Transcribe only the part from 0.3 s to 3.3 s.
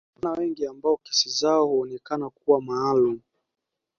wengine ambao kesi zao huonekana kuwa maalumu